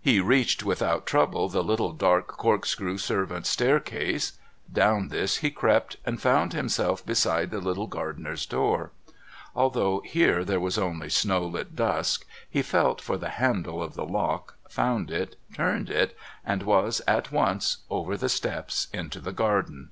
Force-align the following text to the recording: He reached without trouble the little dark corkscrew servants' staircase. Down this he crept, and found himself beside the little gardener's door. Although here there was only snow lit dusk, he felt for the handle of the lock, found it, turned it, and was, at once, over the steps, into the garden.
He 0.00 0.18
reached 0.18 0.64
without 0.64 1.06
trouble 1.06 1.48
the 1.48 1.62
little 1.62 1.92
dark 1.92 2.26
corkscrew 2.26 2.98
servants' 2.98 3.50
staircase. 3.50 4.32
Down 4.72 5.06
this 5.06 5.36
he 5.36 5.52
crept, 5.52 5.98
and 6.04 6.20
found 6.20 6.52
himself 6.52 7.06
beside 7.06 7.52
the 7.52 7.60
little 7.60 7.86
gardener's 7.86 8.44
door. 8.44 8.90
Although 9.54 10.00
here 10.00 10.44
there 10.44 10.58
was 10.58 10.78
only 10.78 11.08
snow 11.10 11.46
lit 11.46 11.76
dusk, 11.76 12.26
he 12.50 12.60
felt 12.60 13.00
for 13.00 13.16
the 13.16 13.28
handle 13.38 13.80
of 13.80 13.94
the 13.94 14.04
lock, 14.04 14.56
found 14.68 15.12
it, 15.12 15.36
turned 15.54 15.90
it, 15.90 16.16
and 16.44 16.64
was, 16.64 17.00
at 17.06 17.30
once, 17.30 17.76
over 17.88 18.16
the 18.16 18.28
steps, 18.28 18.88
into 18.92 19.20
the 19.20 19.30
garden. 19.32 19.90